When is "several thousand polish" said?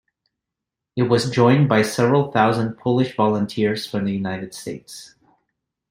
1.83-3.15